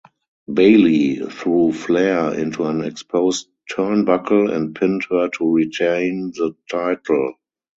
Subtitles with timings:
[0.51, 7.35] Bayley threw Flair into an exposed turnbuckle and pinned her to retain the title.